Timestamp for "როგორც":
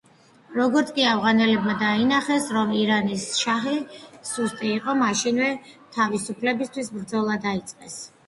0.59-0.87